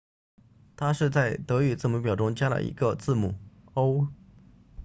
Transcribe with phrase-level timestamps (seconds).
[0.75, 3.35] 它是在德语字母表中加了一个字母
[3.75, 4.09] õ/õ